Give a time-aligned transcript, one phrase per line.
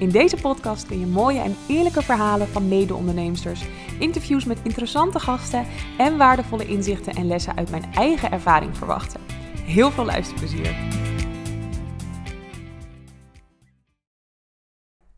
[0.00, 3.66] In deze podcast kun je mooie en eerlijke verhalen van mede-onderneemsters,
[3.98, 5.66] interviews met interessante gasten
[5.98, 9.20] en waardevolle inzichten en lessen uit mijn eigen ervaring verwachten.
[9.64, 10.76] Heel veel luisterplezier!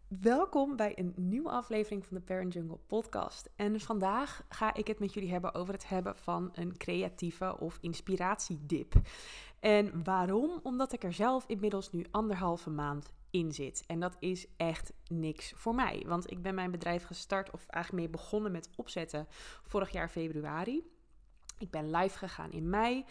[0.09, 3.51] Welkom bij een nieuwe aflevering van de Parent Jungle podcast.
[3.57, 7.79] En vandaag ga ik het met jullie hebben over het hebben van een creatieve of
[7.80, 8.95] inspiratiedip.
[9.61, 10.61] En waarom?
[10.63, 13.85] Omdat ik er zelf inmiddels nu anderhalve maand in zit.
[13.87, 16.05] En dat is echt niks voor mij.
[16.07, 19.27] Want ik ben mijn bedrijf gestart, of eigenlijk mee begonnen met opzetten
[19.63, 20.91] vorig jaar februari.
[21.59, 23.05] Ik ben live gegaan in mei.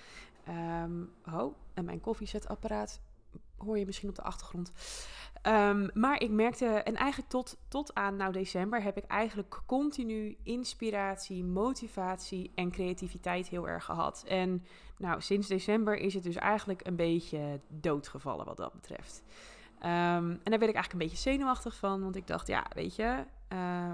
[1.33, 3.02] Oh, en mijn koffiezetapparaat
[3.58, 4.72] hoor je misschien op de achtergrond.
[5.47, 10.38] Um, maar ik merkte, en eigenlijk tot, tot aan nou december heb ik eigenlijk continu
[10.44, 14.23] inspiratie, motivatie en creativiteit heel erg gehad.
[14.28, 14.66] En
[14.97, 19.23] nou, sinds december is het dus eigenlijk een beetje doodgevallen wat dat betreft.
[19.83, 22.95] Um, en daar werd ik eigenlijk een beetje zenuwachtig van, want ik dacht, ja, weet
[22.95, 23.93] je, uh,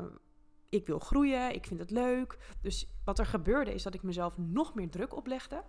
[0.70, 2.38] ik wil groeien, ik vind het leuk.
[2.62, 5.64] Dus wat er gebeurde is dat ik mezelf nog meer druk oplegde.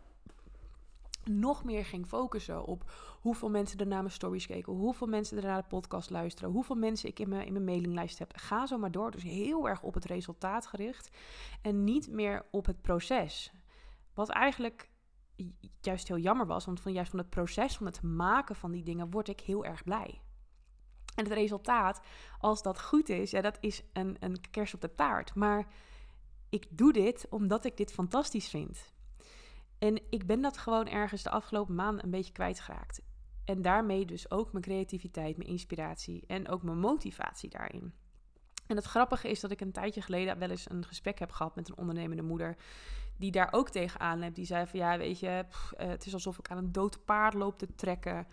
[1.24, 5.42] Nog meer ging focussen op hoeveel mensen er naar mijn stories keken, hoeveel mensen er
[5.44, 8.32] naar de podcast luisteren, hoeveel mensen ik in mijn, in mijn mailinglijst heb.
[8.36, 9.10] Ga zo maar door.
[9.10, 11.16] Dus heel erg op het resultaat gericht
[11.62, 13.52] en niet meer op het proces.
[14.14, 14.87] Wat eigenlijk
[15.80, 16.64] juist heel jammer was.
[16.64, 19.64] Want van juist van het proces van het maken van die dingen word ik heel
[19.64, 20.20] erg blij.
[21.14, 22.00] En het resultaat,
[22.38, 25.34] als dat goed is, ja, dat is een, een kers op de taart.
[25.34, 25.66] Maar
[26.48, 28.92] ik doe dit omdat ik dit fantastisch vind.
[29.78, 33.02] En ik ben dat gewoon ergens de afgelopen maanden een beetje kwijtgeraakt.
[33.44, 37.94] En daarmee dus ook mijn creativiteit, mijn inspiratie en ook mijn motivatie daarin.
[38.68, 41.56] En het grappige is dat ik een tijdje geleden wel eens een gesprek heb gehad
[41.56, 42.56] met een ondernemende moeder
[43.16, 44.36] die daar ook tegenaan hebt.
[44.36, 45.44] Die zei van ja, weet je,
[45.76, 48.26] eh, het is alsof ik aan een dood paard loop te trekken.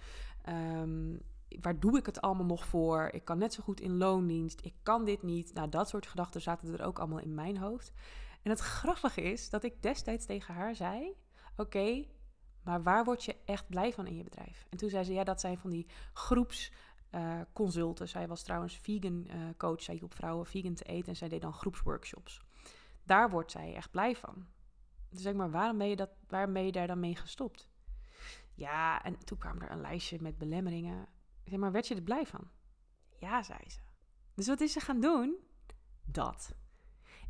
[0.50, 1.22] Um,
[1.62, 3.10] waar doe ik het allemaal nog voor?
[3.12, 4.66] Ik kan net zo goed in loondienst.
[4.66, 5.54] Ik kan dit niet.
[5.54, 7.92] Nou, dat soort gedachten zaten er ook allemaal in mijn hoofd.
[8.42, 11.16] En het grappige is dat ik destijds tegen haar zei:
[11.56, 12.06] Oké,
[12.64, 14.66] maar waar word je echt blij van in je bedrijf?
[14.70, 16.94] En toen zei ze: Ja, dat zijn van die groepsconsulten.
[17.16, 19.82] Uh, zij was trouwens vegan uh, coach.
[19.82, 22.42] Zij hielp vrouwen vegan te eten en zij deed dan groepsworkshops.
[23.04, 24.46] Daar wordt zij echt blij van.
[25.10, 27.70] Dus zeg maar, waarom ben, je dat, waarom ben je daar dan mee gestopt?
[28.54, 31.08] Ja, en toen kwam er een lijstje met belemmeringen.
[31.44, 32.50] Zeg maar, werd je er blij van?
[33.20, 33.80] Ja, zei ze.
[34.34, 35.38] Dus wat is ze gaan doen?
[36.06, 36.56] Dat.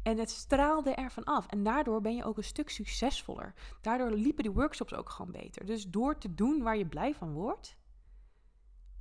[0.03, 1.47] En het straalde ervan af.
[1.47, 3.53] En daardoor ben je ook een stuk succesvoller.
[3.81, 5.65] Daardoor liepen die workshops ook gewoon beter.
[5.65, 7.77] Dus door te doen waar je blij van wordt,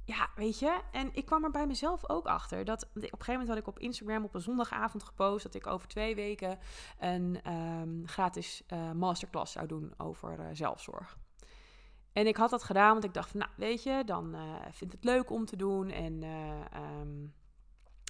[0.05, 0.81] ja, weet je.
[0.93, 2.65] En ik kwam er bij mezelf ook achter.
[2.65, 5.67] Dat op een gegeven moment had ik op Instagram op een zondagavond gepost dat ik
[5.67, 6.59] over twee weken
[6.99, 11.19] een um, gratis uh, masterclass zou doen over uh, zelfzorg.
[12.13, 14.93] En ik had dat gedaan, want ik dacht van, nou, weet je, dan uh, vind
[14.93, 15.91] het leuk om te doen.
[15.91, 16.23] En
[17.01, 17.35] um,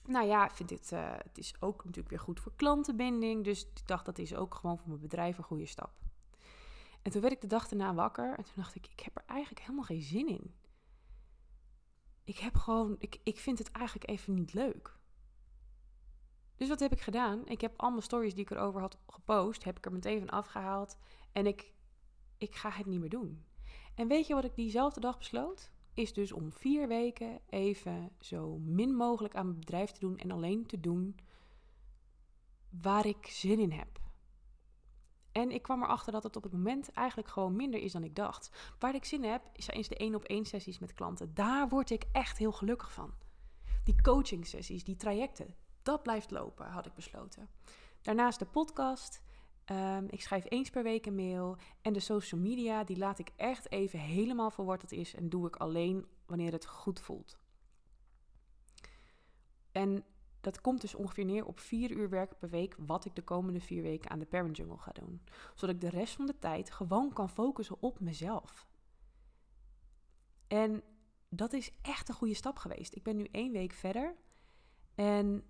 [0.07, 0.91] nou ja, vind het,
[1.23, 3.45] het is ook natuurlijk weer goed voor klantenbinding.
[3.45, 5.93] Dus ik dacht, dat is ook gewoon voor mijn bedrijf een goede stap.
[7.03, 9.25] En toen werd ik de dag daarna wakker en toen dacht ik, ik heb er
[9.27, 10.55] eigenlijk helemaal geen zin in
[12.25, 14.97] ik heb gewoon, ik, ik vind het eigenlijk even niet leuk.
[16.57, 17.47] Dus wat heb ik gedaan?
[17.47, 20.97] Ik heb allemaal stories die ik erover had gepost, heb ik er meteen van afgehaald.
[21.33, 21.73] En ik,
[22.39, 23.45] ik ga het niet meer doen.
[23.95, 25.73] En weet je wat ik diezelfde dag besloot?
[25.95, 30.31] Is dus om vier weken even zo min mogelijk aan mijn bedrijf te doen en
[30.31, 31.17] alleen te doen
[32.83, 34.01] waar ik zin in heb.
[35.35, 38.15] En ik kwam erachter dat het op het moment eigenlijk gewoon minder is dan ik
[38.15, 38.75] dacht.
[38.79, 41.35] Waar ik zin in heb, zijn de één op één sessies met klanten.
[41.35, 43.15] Daar word ik echt heel gelukkig van.
[43.85, 47.49] Die coaching sessies, die trajecten, dat blijft lopen, had ik besloten.
[48.03, 49.23] Daarnaast de podcast.
[49.71, 51.57] Um, ik schrijf eens per week een mail.
[51.83, 55.15] En de social media, die laat ik echt even helemaal voor wat is.
[55.15, 57.39] En doe ik alleen wanneer het goed voelt.
[59.73, 60.05] En
[60.45, 63.61] dat komt dus ongeveer neer op vier uur werken per week, wat ik de komende
[63.61, 65.21] vier weken aan de Parent Jungle ga doen.
[65.55, 68.67] Zodat ik de rest van de tijd gewoon kan focussen op mezelf.
[70.47, 70.83] En
[71.29, 72.95] dat is echt een goede stap geweest.
[72.95, 74.17] Ik ben nu één week verder
[74.95, 75.45] en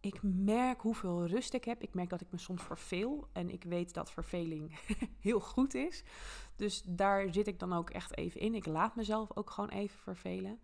[0.00, 1.82] ik merk hoeveel rust ik heb.
[1.82, 4.78] Ik merk dat ik me soms verveel en ik weet dat verveling
[5.20, 6.04] heel goed is.
[6.56, 8.54] Dus daar zit ik dan ook echt even in.
[8.54, 10.60] Ik laat mezelf ook gewoon even vervelen.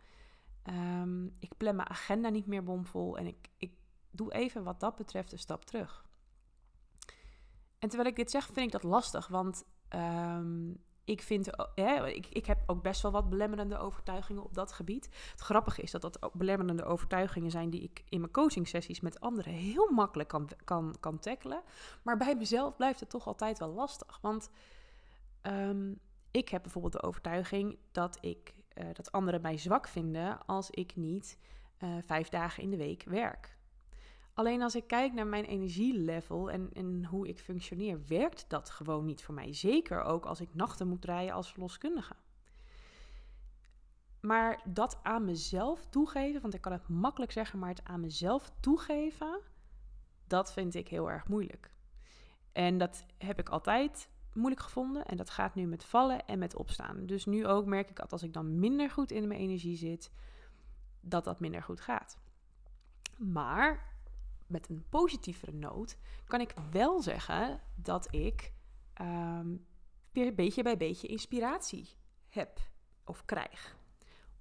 [0.65, 3.73] Um, ik plan mijn agenda niet meer bomvol en ik, ik
[4.11, 6.07] doe even wat dat betreft een stap terug.
[7.79, 10.71] En terwijl ik dit zeg, vind ik dat lastig, want ehm,
[11.09, 11.51] ik vind,
[12.05, 15.09] ik, ik heb ook best wel wat belemmerende overtuigingen op dat gebied.
[15.31, 19.21] Het grappige is dat dat belemmerende overtuigingen zijn die ik in mijn coaching sessies met
[19.21, 21.63] anderen heel makkelijk kan, kan, kan tackelen.
[22.03, 24.19] Maar bij mezelf blijft het toch altijd wel lastig.
[24.23, 24.51] Want
[25.41, 25.93] ehm,
[26.31, 30.97] ik heb bijvoorbeeld de overtuiging dat, ik, uh, dat anderen mij zwak vinden als ik
[30.97, 31.39] niet
[31.79, 33.57] uh, vijf dagen in de week werk.
[34.35, 39.05] Alleen als ik kijk naar mijn energielevel en, en hoe ik functioneer, werkt dat gewoon
[39.05, 39.55] niet voor mij.
[39.55, 42.15] Zeker ook als ik nachten moet rijden als verloskundige.
[44.21, 48.53] Maar dat aan mezelf toegeven, want ik kan het makkelijk zeggen, maar het aan mezelf
[48.61, 49.41] toegeven,
[50.27, 51.71] dat vind ik heel erg moeilijk.
[52.53, 56.57] En dat heb ik altijd moeilijk gevonden en dat gaat nu met vallen en met
[56.57, 57.07] opstaan.
[57.07, 60.11] Dus nu ook merk ik dat als ik dan minder goed in mijn energie zit,
[61.01, 62.19] dat dat minder goed gaat.
[63.17, 63.97] Maar
[64.47, 65.97] met een positievere noot
[66.27, 68.53] kan ik wel zeggen dat ik
[68.95, 69.57] ehm,
[70.13, 71.89] weer beetje bij beetje inspiratie
[72.29, 72.61] heb
[73.05, 73.77] of krijg.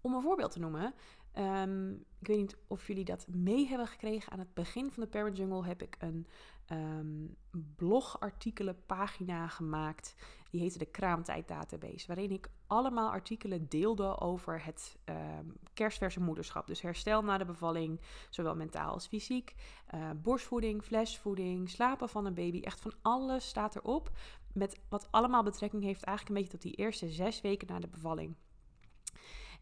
[0.01, 0.93] Om een voorbeeld te noemen,
[1.37, 4.31] um, ik weet niet of jullie dat mee hebben gekregen.
[4.31, 6.27] Aan het begin van de Parent Jungle heb ik een
[6.71, 7.35] um,
[7.75, 10.15] blogartikelenpagina gemaakt.
[10.49, 12.07] Die heette de Kraamtijd Database.
[12.07, 16.67] Waarin ik allemaal artikelen deelde over het um, kerstverse moederschap.
[16.67, 19.55] Dus herstel na de bevalling, zowel mentaal als fysiek.
[19.95, 22.59] Uh, borstvoeding, flesvoeding, slapen van een baby.
[22.59, 24.11] Echt van alles staat erop.
[24.53, 27.87] Met wat allemaal betrekking heeft eigenlijk een beetje tot die eerste zes weken na de
[27.87, 28.35] bevalling.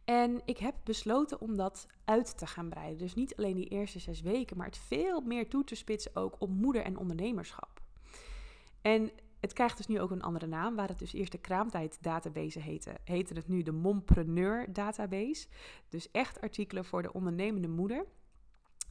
[0.05, 2.97] En ik heb besloten om dat uit te gaan breiden.
[2.97, 6.35] Dus niet alleen die eerste zes weken, maar het veel meer toe te spitsen ook
[6.39, 7.81] op moeder en ondernemerschap.
[8.81, 10.75] En het krijgt dus nu ook een andere naam.
[10.75, 15.47] Waar het dus eerst de kraamtijd database heette, heette het nu de Mompreneur database.
[15.89, 18.05] Dus echt artikelen voor de ondernemende moeder.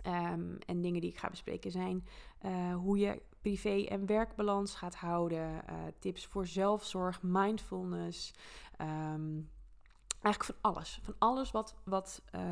[0.07, 2.07] Um, en dingen die ik ga bespreken zijn
[2.45, 8.35] uh, hoe je privé- en werkbalans gaat houden, uh, tips voor zelfzorg, mindfulness,
[8.81, 9.51] um,
[10.25, 10.99] Eigenlijk van alles.
[11.03, 12.51] Van alles wat, wat uh,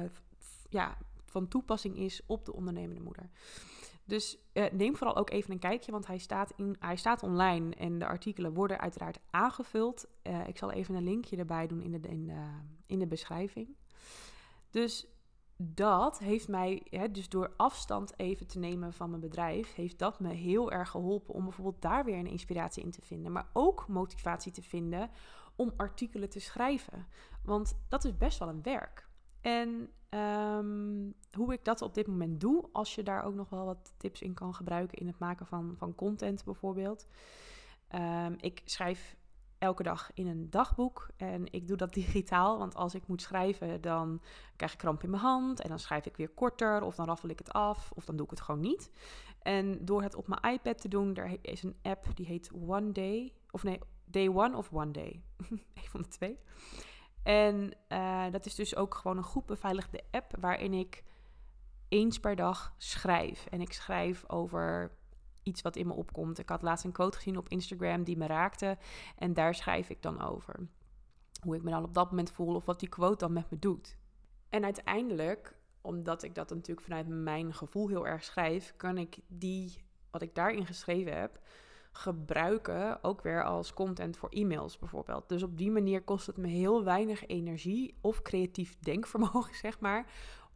[0.68, 3.30] ja, van toepassing is op de ondernemende moeder.
[4.04, 7.74] Dus uh, neem vooral ook even een kijkje, want hij staat, in, hij staat online
[7.74, 10.06] en de artikelen worden uiteraard aangevuld.
[10.22, 12.46] Uh, ik zal even een linkje erbij doen in de, in de,
[12.86, 13.76] in de beschrijving.
[14.70, 15.06] Dus
[15.56, 20.20] dat heeft mij, hè, dus door afstand even te nemen van mijn bedrijf, heeft dat
[20.20, 23.32] me heel erg geholpen om bijvoorbeeld daar weer een inspiratie in te vinden.
[23.32, 25.10] Maar ook motivatie te vinden
[25.62, 27.06] om artikelen te schrijven.
[27.44, 29.08] Want dat is best wel een werk.
[29.40, 33.64] En ehm, hoe ik dat op dit moment doe, als je daar ook nog wel
[33.64, 37.06] wat tips in kan gebruiken in het maken van, van content bijvoorbeeld.
[37.94, 39.16] Um, ik schrijf
[39.58, 43.80] elke dag in een dagboek en ik doe dat digitaal, want als ik moet schrijven,
[43.80, 44.22] dan
[44.56, 47.28] krijg ik kramp in mijn hand en dan schrijf ik weer korter of dan raffel
[47.28, 48.90] ik het af of dan doe ik het gewoon niet.
[49.42, 52.92] En door het op mijn iPad te doen, er is een app die heet One
[52.92, 53.78] Day, of nee,
[54.12, 55.22] Day One of One Day.
[55.74, 56.38] een van de twee.
[57.22, 61.04] En uh, dat is dus ook gewoon een goed beveiligde app waarin ik
[61.88, 63.46] eens per dag schrijf.
[63.46, 64.92] En ik schrijf over
[65.42, 66.38] iets wat in me opkomt.
[66.38, 68.78] Ik had laatst een quote gezien op Instagram die me raakte.
[69.16, 70.68] En daar schrijf ik dan over.
[71.42, 73.58] Hoe ik me dan op dat moment voel of wat die quote dan met me
[73.58, 73.96] doet.
[74.48, 79.84] En uiteindelijk, omdat ik dat natuurlijk vanuit mijn gevoel heel erg schrijf, kan ik die,
[80.10, 81.40] wat ik daarin geschreven heb,
[81.92, 85.28] gebruiken, ook weer als content voor e-mails bijvoorbeeld.
[85.28, 90.06] Dus op die manier kost het me heel weinig energie of creatief denkvermogen, zeg maar,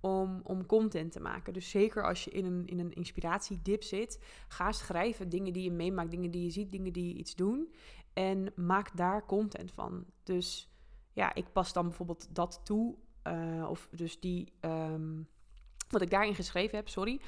[0.00, 1.52] om, om content te maken.
[1.52, 5.70] Dus zeker als je in een, in een inspiratiedip zit, ga schrijven dingen die je
[5.70, 7.72] meemaakt, dingen die je ziet, dingen die je iets doen.
[8.12, 10.04] En maak daar content van.
[10.22, 10.70] Dus
[11.12, 12.96] ja, ik pas dan bijvoorbeeld dat toe.
[13.26, 15.28] Uh, of dus die, um,
[15.88, 17.20] wat ik daarin geschreven heb, sorry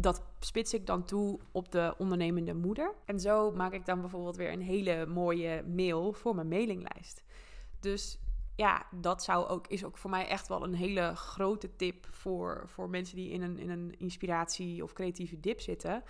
[0.00, 2.94] dat spits ik dan toe op de ondernemende moeder.
[3.04, 7.22] En zo maak ik dan bijvoorbeeld weer een hele mooie mail voor mijn mailinglijst.
[7.80, 8.18] Dus
[8.56, 12.62] ja, dat zou ook, is ook voor mij echt wel een hele grote tip voor,
[12.66, 16.02] voor mensen die in een, in een inspiratie of creatieve dip zitten.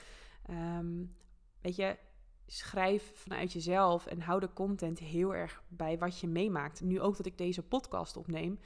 [0.47, 1.05] Ehm,
[1.61, 1.97] weet je,
[2.47, 6.81] schrijf vanuit jezelf en hou de content heel erg bij wat je meemaakt.
[6.81, 8.61] Nu ook dat ik deze podcast opneem.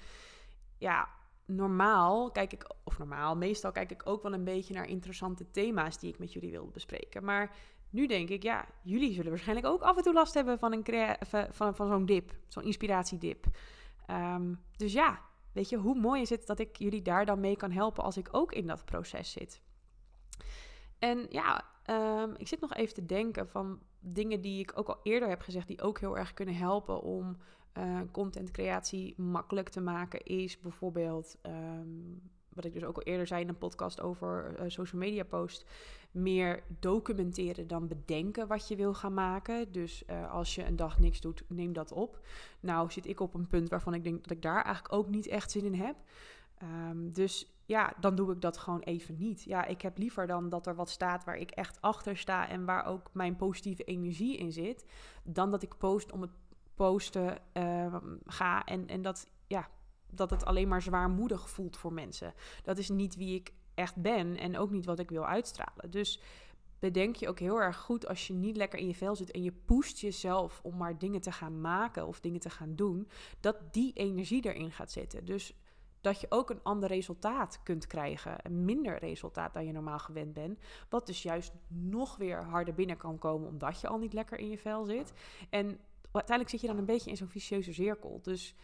[0.78, 1.08] Ja,
[1.46, 5.98] normaal kijk ik, of normaal, meestal kijk ik ook wel een beetje naar interessante thema's
[5.98, 7.24] die ik met jullie wil bespreken.
[7.24, 7.56] Maar
[7.90, 11.16] nu denk ik, ja, jullie zullen waarschijnlijk ook af en toe last hebben van, een
[11.50, 13.46] van, van zo'n dip, zo'n inspiratiedip.
[14.10, 15.20] Um, dus ja,
[15.52, 18.16] weet je, hoe mooi is het dat ik jullie daar dan mee kan helpen als
[18.16, 19.62] ik ook in dat proces zit.
[20.98, 25.00] En ja, um, ik zit nog even te denken van dingen die ik ook al
[25.02, 27.36] eerder heb gezegd, die ook heel erg kunnen helpen om
[27.78, 33.42] uh, contentcreatie makkelijk te maken, is bijvoorbeeld um, wat ik dus ook al eerder zei
[33.42, 35.64] in een podcast over uh, social media post,
[36.10, 39.72] meer documenteren dan bedenken wat je wil gaan maken.
[39.72, 42.20] Dus uh, als je een dag niks doet, neem dat op.
[42.60, 45.26] Nou zit ik op een punt waarvan ik denk dat ik daar eigenlijk ook niet
[45.26, 45.96] echt zin in heb.
[46.90, 49.42] Um, dus ja, dan doe ik dat gewoon even niet.
[49.42, 52.64] Ja, ik heb liever dan dat er wat staat waar ik echt achter sta en
[52.64, 54.84] waar ook mijn positieve energie in zit,
[55.24, 56.30] dan dat ik post om het
[56.74, 59.68] posten uh, ga en, en dat, ja,
[60.10, 62.34] dat het alleen maar zwaarmoedig voelt voor mensen.
[62.62, 65.90] Dat is niet wie ik echt ben en ook niet wat ik wil uitstralen.
[65.90, 66.20] Dus
[66.78, 69.42] bedenk je ook heel erg goed als je niet lekker in je vel zit en
[69.42, 73.08] je pusht jezelf om maar dingen te gaan maken of dingen te gaan doen,
[73.40, 75.24] dat die energie erin gaat zitten.
[75.24, 75.54] Dus
[76.02, 78.36] dat je ook een ander resultaat kunt krijgen.
[78.42, 80.58] Een minder resultaat dan je normaal gewend bent.
[80.88, 84.48] Wat dus juist nog weer harder binnen kan komen omdat je al niet lekker in
[84.48, 85.12] je vel zit.
[85.50, 88.20] En uiteindelijk zit je dan een beetje in zo'n vicieuze cirkel.
[88.22, 88.54] Dus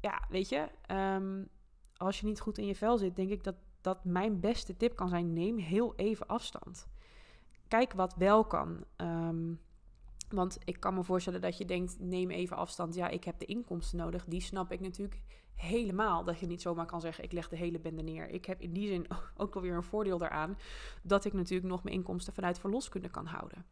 [0.00, 1.44] ja, weet je, ehm,
[1.96, 4.96] als je niet goed in je vel zit, denk ik dat dat mijn beste tip
[4.96, 6.86] kan zijn: neem heel even afstand.
[7.68, 8.84] Kijk wat wel kan.
[8.96, 9.60] Um,
[10.32, 12.94] want ik kan me voorstellen dat je denkt: neem even afstand.
[12.94, 14.24] Ja, ik heb de inkomsten nodig.
[14.24, 15.20] Die snap ik natuurlijk
[15.54, 16.24] helemaal.
[16.24, 18.28] Dat je niet zomaar kan zeggen: ik leg de hele bende neer.
[18.28, 20.58] Ik heb in die zin ook wel weer een voordeel daaraan.
[21.02, 23.66] Dat ik natuurlijk nog mijn inkomsten vanuit verloskunde kan houden.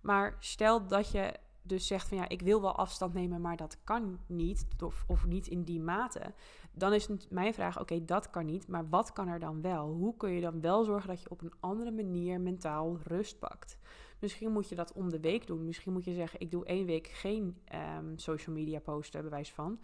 [0.00, 3.78] Maar stel dat je dus zegt van ja, ik wil wel afstand nemen, maar dat
[3.84, 6.34] kan niet, of, of niet in die mate,
[6.72, 9.86] dan is mijn vraag: oké, dat kan niet, maar wat kan er dan wel?
[9.86, 13.78] Hoe kun je dan wel zorgen dat je op een andere manier mentaal rust pakt?
[14.18, 15.64] Misschien moet je dat om de week doen.
[15.64, 17.56] Misschien moet je zeggen: ik doe één week geen
[17.98, 19.80] um, social media posten, bewijs van.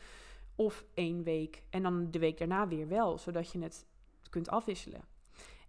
[0.54, 3.86] Of één week en dan de week daarna weer wel, zodat je het
[4.30, 5.04] kunt afwisselen.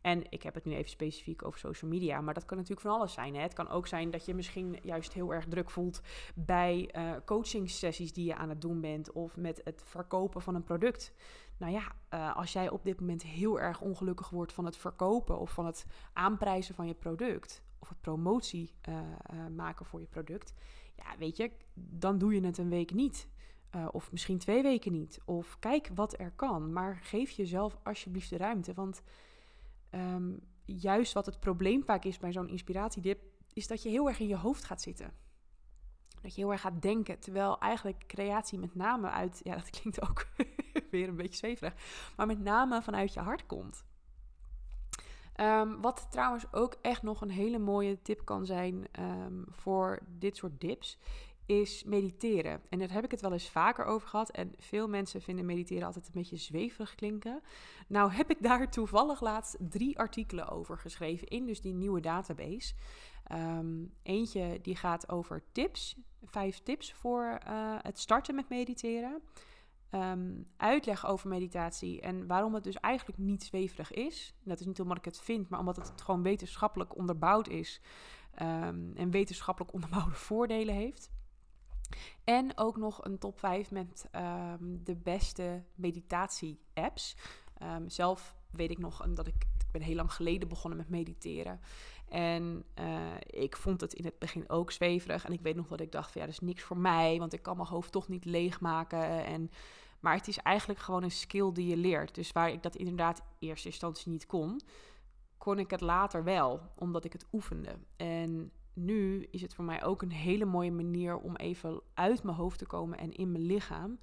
[0.02, 2.96] En ik heb het nu even specifiek over social media, maar dat kan natuurlijk van
[2.96, 3.36] alles zijn.
[3.36, 3.42] Hè?
[3.42, 6.02] Het kan ook zijn dat je misschien juist heel erg druk voelt
[6.36, 6.90] bij
[7.26, 11.14] coachingsessies die je aan het doen bent of met het verkopen van een product.
[11.58, 15.40] Nou ja, uh, als jij op dit moment heel erg ongelukkig wordt van het verkopen
[15.40, 19.00] of van het aanprijzen van je product of het promotie uh,
[19.56, 20.54] maken voor je product,
[20.96, 23.28] ja, weet je, dan doe je het een week niet.
[23.92, 25.20] of misschien twee weken niet.
[25.26, 26.74] Of kijk wat er kan.
[26.74, 28.74] Maar geef jezelf alsjeblieft de ruimte.
[28.74, 29.02] Want
[29.92, 33.24] um, juist wat het probleem vaak is bij zo'n inspiratiedip,
[33.54, 35.14] is dat je heel erg in je hoofd gaat zitten.
[36.22, 40.02] Dat je heel erg gaat denken, terwijl eigenlijk creatie met name uit, ja dat klinkt
[40.02, 40.28] ook
[40.92, 41.74] weer een beetje zweverig,
[42.16, 43.86] maar met name vanuit je hart komt.
[45.42, 50.36] Um, wat trouwens ook echt nog een hele mooie tip kan zijn um, voor dit
[50.38, 50.98] soort dips,
[51.46, 52.62] is mediteren.
[52.70, 54.30] En daar heb ik het wel eens vaker over gehad.
[54.32, 57.42] En veel mensen vinden mediteren altijd een beetje zweverig klinken.
[57.88, 62.74] Nou heb ik daar toevallig laatst drie artikelen over geschreven in dus die nieuwe database.
[63.32, 69.22] Um, eentje die gaat over tips, vijf tips voor uh, het starten met mediteren.
[69.96, 74.34] Um, uitleg over meditatie en waarom het dus eigenlijk niet zweverig is.
[74.44, 77.82] Dat is niet omdat ik het vind, maar omdat het gewoon wetenschappelijk onderbouwd is.
[78.42, 81.10] Um, en wetenschappelijk onderbouwde voordelen heeft.
[82.24, 84.10] En ook nog een top 5 met
[84.60, 87.16] um, de beste meditatie-apps.
[87.88, 91.60] Zelf weet ik nog dat ik, ben heel lang geleden begonnen met mediteren.
[92.10, 95.26] En uh, ik vond het in het begin ook zweverig.
[95.26, 97.20] En ik weet nog dat ik dacht van ja, dat is niks voor mij.
[97.20, 99.26] Want ik kan mijn hoofd toch niet leegmaken.
[99.26, 99.52] En,
[100.00, 102.16] maar het is eigenlijk gewoon een skill die je leert.
[102.16, 104.62] Dus waar ik dat inderdaad in eerste instantie niet kon,
[105.38, 106.62] kon ik het later wel.
[106.76, 107.76] Omdat ik het oefende.
[107.96, 112.38] En nu is het voor mij ook een hele mooie manier om even uit mijn
[112.38, 114.00] hoofd te komen en in mijn lichaam.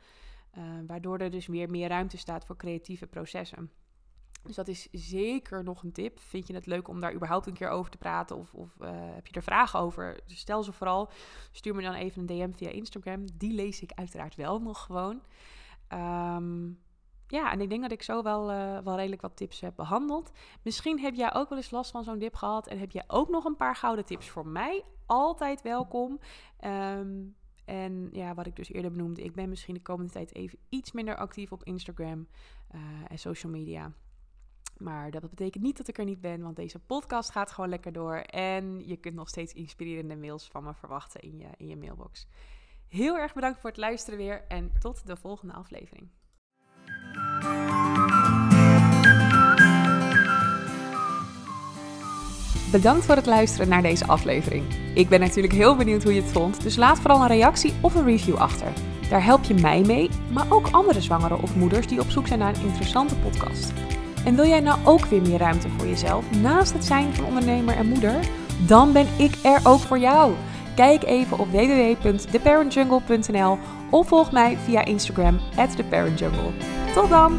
[0.58, 3.70] Uh, waardoor er dus weer meer ruimte staat voor creatieve processen.
[4.42, 6.18] Dus dat is zeker nog een tip.
[6.18, 8.36] Vind je het leuk om daar überhaupt een keer over te praten?
[8.36, 10.20] Of, of uh, heb je er vragen over?
[10.26, 11.10] Dus stel ze vooral.
[11.50, 13.24] Stuur me dan even een DM via Instagram.
[13.34, 15.22] Die lees ik uiteraard wel nog gewoon.
[15.92, 16.80] Um,
[17.26, 20.30] ja, en ik denk dat ik zo wel, uh, wel redelijk wat tips heb behandeld.
[20.62, 22.66] Misschien heb jij ook wel eens last van zo'n dip gehad.
[22.66, 24.84] En heb jij ook nog een paar gouden tips voor mij?
[25.06, 26.18] Altijd welkom.
[26.64, 30.58] Um, en ja, wat ik dus eerder benoemde, ik ben misschien de komende tijd even
[30.68, 32.26] iets minder actief op Instagram
[32.74, 33.92] uh, en social media.
[34.78, 37.92] Maar dat betekent niet dat ik er niet ben, want deze podcast gaat gewoon lekker
[37.92, 38.16] door.
[38.16, 42.26] En je kunt nog steeds inspirerende mails van me verwachten in je, in je mailbox.
[42.92, 46.08] Heel erg bedankt voor het luisteren weer en tot de volgende aflevering.
[52.70, 54.64] Bedankt voor het luisteren naar deze aflevering.
[54.94, 57.94] Ik ben natuurlijk heel benieuwd hoe je het vond, dus laat vooral een reactie of
[57.94, 58.72] een review achter.
[59.08, 62.38] Daar help je mij mee, maar ook andere zwangeren of moeders die op zoek zijn
[62.38, 63.72] naar een interessante podcast.
[64.24, 67.76] En wil jij nou ook weer meer ruimte voor jezelf naast het zijn van ondernemer
[67.76, 68.28] en moeder?
[68.66, 70.34] Dan ben ik er ook voor jou.
[70.74, 73.58] Kijk even op www.theparentjungle.nl
[73.90, 75.40] of volg mij via Instagram,
[75.76, 76.50] theparentjungle.
[76.94, 77.38] Tot dan!